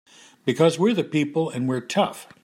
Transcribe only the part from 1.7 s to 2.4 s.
tough!